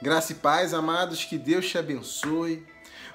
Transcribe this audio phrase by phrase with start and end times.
[0.00, 2.64] Graça e paz, amados, que Deus te abençoe.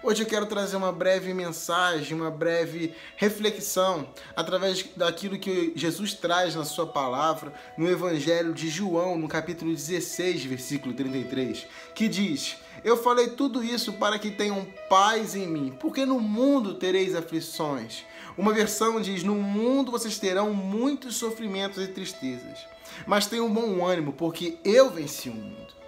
[0.03, 4.05] Hoje eu quero trazer uma breve mensagem, uma breve reflexão
[4.35, 10.43] através daquilo que Jesus traz na sua palavra no Evangelho de João, no capítulo 16,
[10.43, 11.65] versículo 33,
[11.95, 16.73] que diz: Eu falei tudo isso para que tenham paz em mim, porque no mundo
[16.73, 18.03] tereis aflições.
[18.37, 22.67] Uma versão diz: No mundo vocês terão muitos sofrimentos e tristezas,
[23.07, 25.82] mas tenham bom ânimo, porque eu venci o mundo.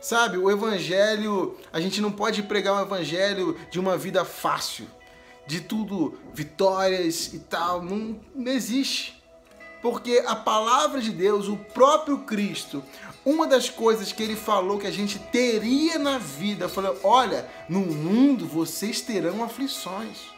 [0.00, 4.86] Sabe, o evangelho, a gente não pode pregar um evangelho de uma vida fácil,
[5.46, 9.18] de tudo vitórias e tal, não, não existe.
[9.82, 12.82] Porque a palavra de Deus, o próprio Cristo,
[13.24, 17.80] uma das coisas que ele falou que a gente teria na vida, falou: olha, no
[17.80, 20.37] mundo vocês terão aflições.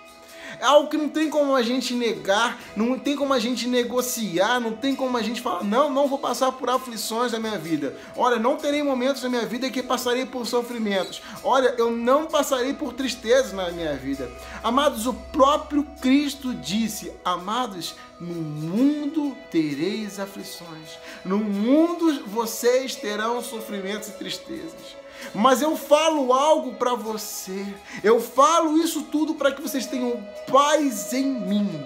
[0.58, 4.60] É algo que não tem como a gente negar, não tem como a gente negociar,
[4.60, 7.96] não tem como a gente falar, não, não vou passar por aflições da minha vida.
[8.16, 11.22] Olha, não terei momentos na minha vida que passarei por sofrimentos.
[11.44, 14.30] Olha, eu não passarei por tristezas na minha vida.
[14.62, 20.98] Amados, o próprio Cristo disse: Amados, no mundo tereis aflições.
[21.24, 25.00] No mundo vocês terão sofrimentos e tristezas.
[25.34, 27.64] Mas eu falo algo para você.
[28.02, 31.84] Eu falo isso tudo para que vocês tenham paz em mim,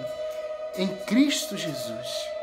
[0.76, 2.34] em Cristo Jesus.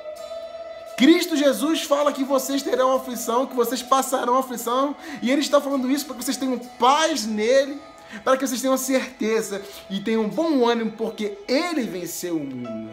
[0.97, 5.89] Cristo Jesus fala que vocês terão aflição, que vocês passarão aflição, e Ele está falando
[5.89, 7.81] isso para que vocês tenham paz nele,
[8.23, 12.91] para que vocês tenham certeza e tenham bom ânimo, porque Ele venceu o mundo.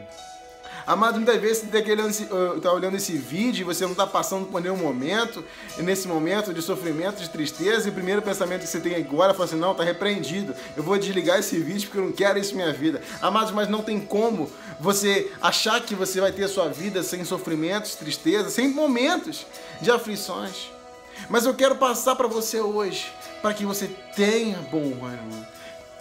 [0.88, 2.22] Amado, muitas vezes você
[2.56, 5.44] está olhando esse vídeo e você não está passando por nenhum momento,
[5.76, 9.42] nesse momento de sofrimento, de tristeza, e o primeiro pensamento que você tem agora é
[9.42, 12.62] assim, não, está repreendido, eu vou desligar esse vídeo porque eu não quero isso na
[12.62, 13.02] minha vida.
[13.20, 14.50] Amados, mas não tem como
[14.80, 19.44] você achar que você vai ter a sua vida sem sofrimentos, tristeza, sem momentos
[19.82, 20.70] de aflições.
[21.28, 25.46] Mas eu quero passar para você hoje, para que você tenha bom ânimo.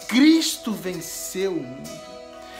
[0.08, 2.17] Cristo venceu o mundo.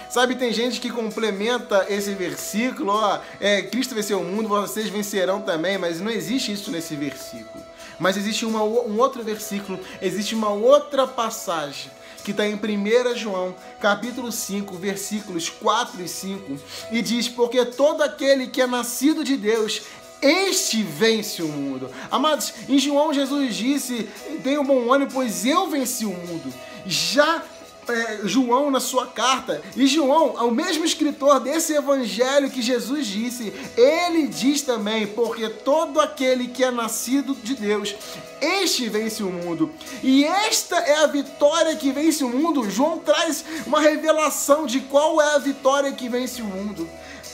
[0.08, 5.42] Sabe, tem gente que complementa esse versículo, ó, é, Cristo venceu o mundo, vocês vencerão
[5.42, 7.62] também, mas não existe isso nesse versículo.
[7.98, 11.90] Mas existe uma, um outro versículo, existe uma outra passagem
[12.24, 16.60] que está em 1 João, capítulo 5, versículos 4 e 5,
[16.90, 19.82] e diz: Porque todo aquele que é nascido de Deus,
[20.20, 21.90] este vence o mundo.
[22.10, 24.08] Amados, em João Jesus disse:
[24.42, 26.52] Tenha um bom ânimo, pois eu venci o mundo.
[26.86, 27.42] Já
[27.88, 29.62] é, João na sua carta.
[29.76, 36.00] E João, o mesmo escritor desse evangelho que Jesus disse, ele diz também: porque todo
[36.00, 37.94] aquele que é nascido de Deus,
[38.40, 39.72] este vence o mundo.
[40.02, 42.68] E esta é a vitória que vence o mundo.
[42.70, 46.88] João traz uma revelação de qual é a vitória que vence o mundo: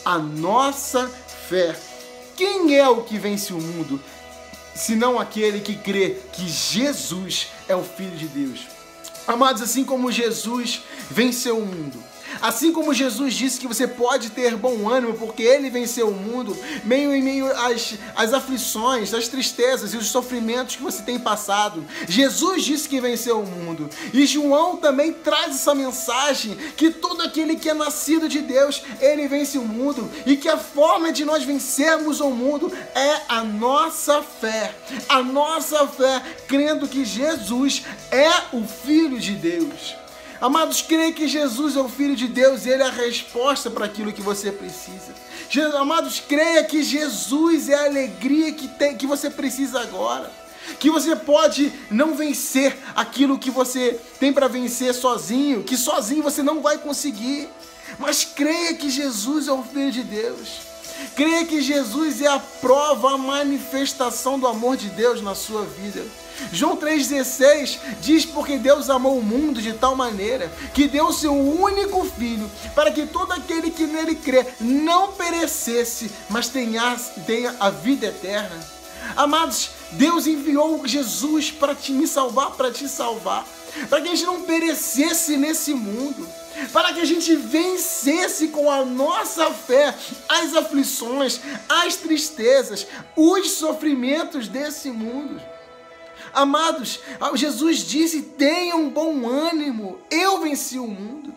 [0.05, 1.11] a nossa
[1.49, 1.77] fé.
[2.37, 4.01] Quem é o que vence o mundo?
[4.75, 8.74] Senão aquele que crê que Jesus é o Filho de Deus.
[9.27, 12.03] Amados, assim como Jesus venceu o mundo,
[12.41, 16.57] Assim como Jesus disse que você pode ter bom ânimo porque ele venceu o mundo,
[16.85, 21.85] meio em meio às, às aflições, às tristezas e os sofrimentos que você tem passado.
[22.09, 23.89] Jesus disse que venceu o mundo.
[24.13, 29.29] E João também traz essa mensagem que todo aquele que é nascido de Deus, ele
[29.29, 34.23] vence o mundo e que a forma de nós vencermos o mundo é a nossa
[34.23, 34.75] fé.
[35.09, 40.04] A nossa fé crendo que Jesus é o filho de Deus.
[40.45, 43.87] Amados, creia que Jesus é o Filho de Deus e Ele é a resposta para
[43.87, 45.15] aquilo que você precisa.
[45.79, 50.31] Amados, creia que Jesus é a alegria que, tem, que você precisa agora.
[50.79, 56.43] Que você pode não vencer aquilo que você tem para vencer sozinho, que sozinho você
[56.43, 57.49] não vai conseguir.
[57.99, 60.74] Mas creia que Jesus é o Filho de Deus.
[61.15, 66.03] Creia que Jesus é a prova, a manifestação do amor de Deus na sua vida.
[66.53, 72.05] João 3,16 diz: Porque Deus amou o mundo de tal maneira que deu seu único
[72.05, 78.07] filho, para que todo aquele que nele crê não perecesse, mas tenha, tenha a vida
[78.07, 78.74] eterna.
[79.17, 83.47] Amados, Deus enviou Jesus para te me salvar, para te salvar,
[83.89, 86.27] para que a gente não perecesse nesse mundo
[86.73, 89.95] para que a gente vencesse com a nossa fé
[90.29, 92.87] as aflições, as tristezas,
[93.17, 95.41] os sofrimentos desse mundo.
[96.33, 97.01] Amados,
[97.35, 101.34] Jesus disse: tenham bom ânimo, eu venci o mundo.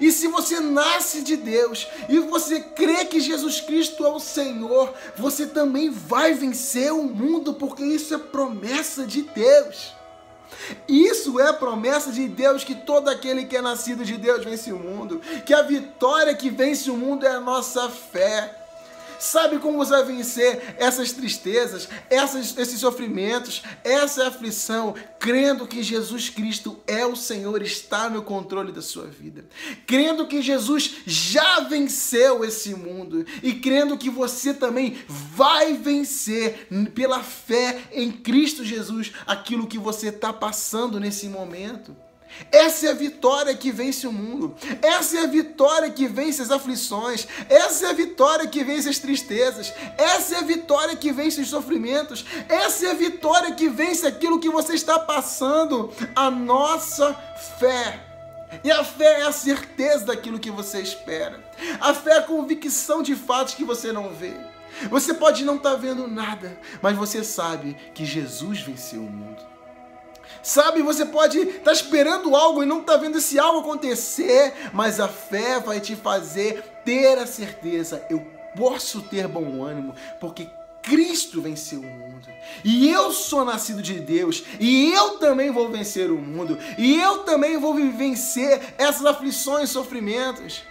[0.00, 4.92] E se você nasce de Deus e você crê que Jesus Cristo é o Senhor,
[5.16, 9.94] você também vai vencer o mundo, porque isso é promessa de Deus.
[10.88, 14.78] Isso é promessa de Deus que todo aquele que é nascido de Deus vence o
[14.78, 18.65] mundo, que a vitória que vence o mundo é a nossa fé.
[19.18, 26.28] Sabe como você vai vencer essas tristezas, essas, esses sofrimentos, essa aflição, crendo que Jesus
[26.28, 29.44] Cristo é o Senhor, está no controle da sua vida.
[29.86, 37.22] Crendo que Jesus já venceu esse mundo e crendo que você também vai vencer pela
[37.22, 41.96] fé em Cristo Jesus aquilo que você está passando nesse momento.
[42.50, 44.54] Essa é a vitória que vence o mundo.
[44.82, 47.26] Essa é a vitória que vence as aflições.
[47.48, 49.72] Essa é a vitória que vence as tristezas.
[49.96, 52.24] Essa é a vitória que vence os sofrimentos.
[52.48, 55.92] Essa é a vitória que vence aquilo que você está passando.
[56.14, 57.14] A nossa
[57.58, 58.00] fé.
[58.62, 61.42] E a fé é a certeza daquilo que você espera.
[61.80, 64.34] A fé é a convicção de fatos que você não vê.
[64.90, 69.55] Você pode não estar tá vendo nada, mas você sabe que Jesus venceu o mundo.
[70.42, 75.00] Sabe, você pode estar tá esperando algo e não tá vendo esse algo acontecer, mas
[75.00, 78.24] a fé vai te fazer ter a certeza, eu
[78.56, 80.48] posso ter bom ânimo, porque
[80.86, 82.28] Cristo venceu o mundo.
[82.64, 84.44] E eu sou nascido de Deus.
[84.60, 86.56] E eu também vou vencer o mundo.
[86.78, 90.62] E eu também vou vencer essas aflições e sofrimentos.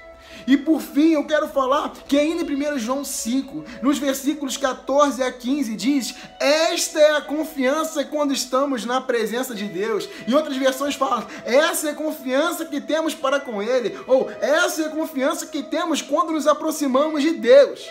[0.47, 5.23] E por fim, eu quero falar que ainda em 1 João 5, nos versículos 14
[5.23, 10.07] a 15, diz: Esta é a confiança quando estamos na presença de Deus.
[10.27, 13.97] Em outras versões fala: Essa é a confiança que temos para com Ele.
[14.07, 17.87] Ou essa é a confiança que temos quando nos aproximamos de Deus.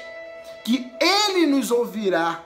[0.65, 2.43] Que Ele nos ouvirá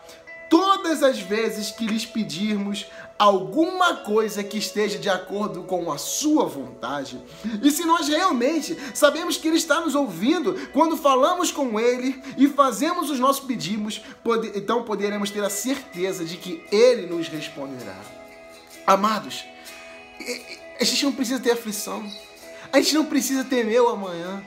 [0.49, 2.87] todas as vezes que lhes pedirmos
[3.19, 7.21] alguma coisa que esteja de acordo com a sua vontade.
[7.63, 12.47] E se nós realmente sabemos que Ele está nos ouvindo quando falamos com Ele e
[12.49, 17.97] fazemos os nossos pedidos, pode, então poderemos ter a certeza de que Ele nos responderá.
[18.87, 19.45] Amados,
[20.81, 22.09] a gente não precisa ter aflição.
[22.73, 24.43] A gente não precisa temer o amanhã.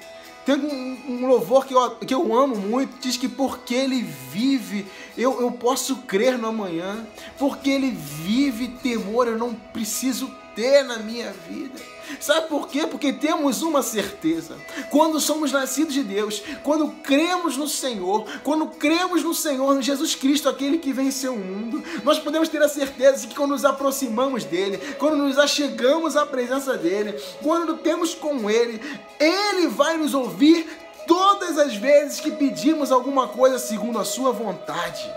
[0.45, 4.85] Tem um, um, louvor que eu, que eu amo muito, diz que porque ele vive,
[5.17, 7.05] eu, eu posso crer no amanhã.
[7.37, 11.79] Porque ele vive, temor eu não preciso ter na minha vida.
[12.19, 12.85] Sabe por quê?
[12.85, 14.57] Porque temos uma certeza.
[14.89, 20.15] Quando somos nascidos de Deus, quando cremos no Senhor, quando cremos no Senhor, no Jesus
[20.15, 23.65] Cristo, aquele que venceu o mundo, nós podemos ter a certeza de que quando nos
[23.65, 28.81] aproximamos dele, quando nos achegamos à presença dele, quando temos com ele,
[29.19, 30.67] ele vai nos ouvir
[31.07, 35.09] todas as vezes que pedimos alguma coisa segundo a sua vontade.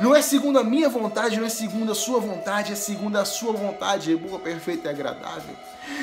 [0.00, 3.24] Não é segundo a minha vontade, não é segundo a sua vontade, é segundo a
[3.24, 5.56] sua vontade, é boa, perfeita e agradável.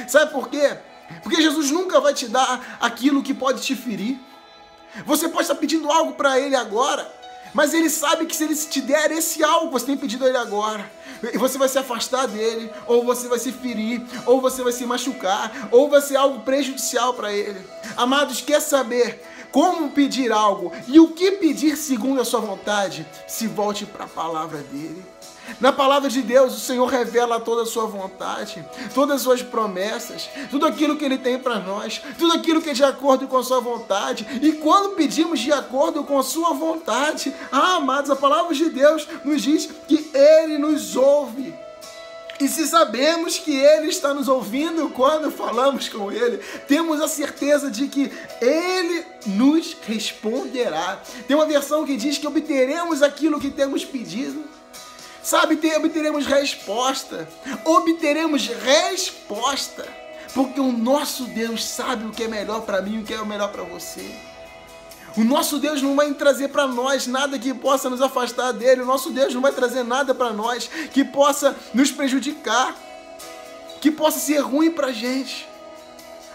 [0.07, 0.77] Sabe por quê?
[1.21, 4.19] Porque Jesus nunca vai te dar aquilo que pode te ferir.
[5.05, 7.09] Você pode estar pedindo algo para Ele agora,
[7.53, 10.37] mas Ele sabe que se Ele te der esse algo, você tem pedido a Ele
[10.37, 10.89] agora,
[11.35, 15.51] você vai se afastar dele, ou você vai se ferir, ou você vai se machucar,
[15.71, 17.59] ou vai ser algo prejudicial para Ele.
[17.95, 19.23] Amados, quer saber?
[19.51, 24.07] Como pedir algo e o que pedir segundo a sua vontade, se volte para a
[24.07, 25.03] palavra dele.
[25.59, 30.29] Na palavra de Deus, o Senhor revela toda a sua vontade, todas as suas promessas,
[30.49, 33.43] tudo aquilo que Ele tem para nós, tudo aquilo que é de acordo com a
[33.43, 34.25] sua vontade.
[34.41, 39.07] E quando pedimos de acordo com a sua vontade, ah, amados, a palavra de Deus
[39.23, 41.53] nos diz que Ele nos ouve.
[42.39, 46.37] E se sabemos que Ele está nos ouvindo quando falamos com Ele,
[46.67, 48.11] temos a certeza de que
[48.41, 51.01] Ele nos responderá.
[51.27, 54.43] Tem uma versão que diz que obteremos aquilo que temos pedido.
[55.23, 57.27] Sabe, obteremos resposta.
[57.63, 59.87] Obteremos resposta.
[60.33, 63.23] Porque o nosso Deus sabe o que é melhor para mim e o que é
[63.23, 64.34] melhor para você.
[65.17, 68.81] O nosso Deus não vai trazer para nós nada que possa nos afastar dele.
[68.81, 72.75] O nosso Deus não vai trazer nada para nós que possa nos prejudicar,
[73.79, 75.47] que possa ser ruim para gente.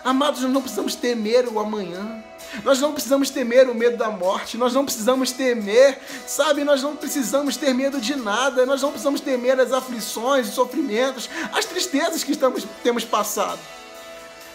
[0.03, 2.25] Amados, nós não precisamos temer o amanhã.
[2.65, 4.57] Nós não precisamos temer o medo da morte.
[4.57, 6.65] Nós não precisamos temer, sabe?
[6.65, 8.65] Nós não precisamos ter medo de nada.
[8.65, 13.61] Nós não precisamos temer as aflições, os sofrimentos, as tristezas que estamos, temos passado.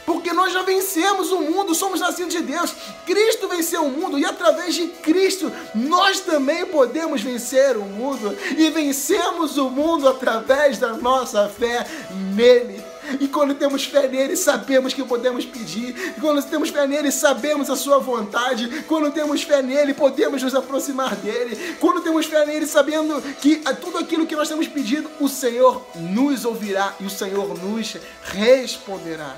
[0.05, 2.73] Porque nós já vencemos o mundo, somos nascidos de Deus.
[3.05, 8.37] Cristo venceu o mundo e através de Cristo nós também podemos vencer o mundo.
[8.57, 11.85] E vencemos o mundo através da nossa fé
[12.33, 12.83] nele.
[13.19, 16.13] E quando temos fé nele, sabemos que podemos pedir.
[16.17, 18.83] E quando temos fé nele, sabemos a sua vontade.
[18.83, 21.75] Quando temos fé nele, podemos nos aproximar dele.
[21.79, 26.45] Quando temos fé nele, sabendo que tudo aquilo que nós temos pedido, o Senhor nos
[26.45, 29.35] ouvirá e o Senhor nos responderá.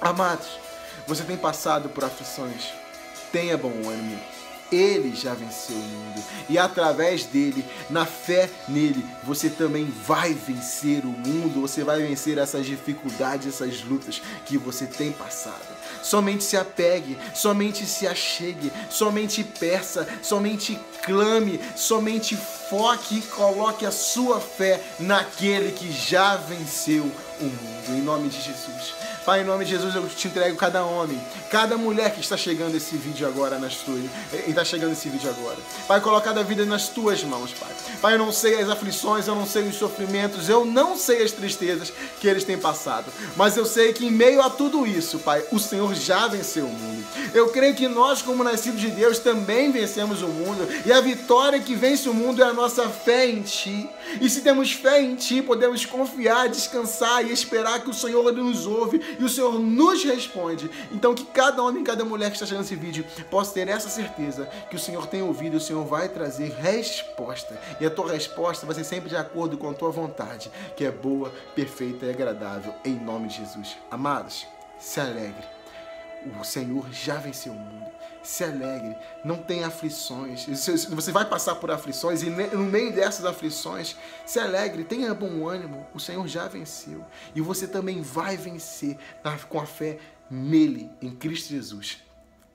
[0.00, 0.48] Amados,
[1.06, 2.72] você tem passado por aflições.
[3.30, 4.18] Tenha bom ânimo.
[4.72, 6.22] ele já venceu o mundo.
[6.48, 12.38] E através dele, na fé nele, você também vai vencer o mundo, você vai vencer
[12.38, 15.80] essas dificuldades, essas lutas que você tem passado.
[16.02, 23.90] Somente se apegue, somente se achegue, somente peça, somente clame, somente foque e coloque a
[23.90, 27.90] sua fé naquele que já venceu o mundo.
[27.90, 28.94] Em nome de Jesus.
[29.24, 32.74] Pai, em nome de Jesus, eu te entrego cada homem, cada mulher que está chegando
[32.74, 34.00] esse vídeo agora nas tuas.
[34.46, 35.58] Está chegando esse vídeo agora.
[35.86, 37.68] Pai, coloca a vida nas tuas mãos, Pai.
[38.00, 41.32] Pai, eu não sei as aflições, eu não sei os sofrimentos, eu não sei as
[41.32, 43.12] tristezas que eles têm passado.
[43.36, 46.72] Mas eu sei que em meio a tudo isso, Pai, o Senhor já venceu o
[46.72, 47.04] mundo.
[47.34, 50.66] Eu creio que nós, como nascidos de Deus, também vencemos o mundo.
[50.86, 53.88] E a vitória que vence o mundo é a nossa fé em Ti.
[54.18, 58.66] E se temos fé em Ti, podemos confiar, descansar e esperar que o Senhor nos
[58.66, 60.70] ouve e o Senhor nos responde.
[60.92, 63.88] Então que cada homem e cada mulher que está chegando esse vídeo possa ter essa
[63.88, 67.60] certeza que o Senhor tem ouvido e o Senhor vai trazer resposta.
[67.80, 70.90] E a tua resposta vai ser sempre de acordo com a tua vontade, que é
[70.90, 73.76] boa, perfeita e agradável, em nome de Jesus.
[73.90, 74.46] Amados,
[74.78, 75.44] se alegre.
[76.38, 77.89] O Senhor já venceu o mundo
[78.22, 80.46] se alegre, não tenha aflições.
[80.46, 83.96] Você vai passar por aflições e no meio dessas aflições,
[84.26, 85.86] se alegre, tenha bom ânimo.
[85.94, 88.98] O Senhor já venceu e você também vai vencer
[89.48, 89.98] com a fé
[90.30, 91.98] nele, em Cristo Jesus.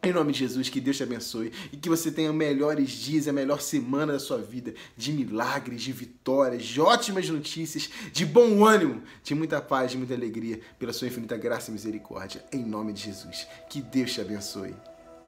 [0.05, 3.33] Em nome de Jesus, que Deus te abençoe e que você tenha melhores dias, a
[3.33, 9.01] melhor semana da sua vida, de milagres, de vitórias, de ótimas notícias, de bom ânimo,
[9.23, 12.45] de muita paz, de muita alegria, pela sua infinita graça e misericórdia.
[12.53, 14.75] Em nome de Jesus, que Deus te abençoe.